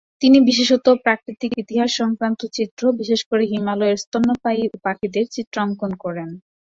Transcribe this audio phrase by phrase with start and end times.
[0.21, 6.29] তিনি বিশেষত প্রাকৃতিক ইতিহাস সংক্রান্ত চিত্র, বিশেষ করে হিমালয়ের স্তন্যপায়ী ও পাখিদের চিত্র অঙ্কন করেন।